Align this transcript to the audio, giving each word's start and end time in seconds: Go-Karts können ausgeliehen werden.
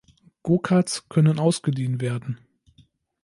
Go-Karts 0.41 1.09
können 1.09 1.37
ausgeliehen 1.39 2.01
werden. 2.01 2.39